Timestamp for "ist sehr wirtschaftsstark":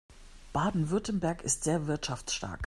1.43-2.59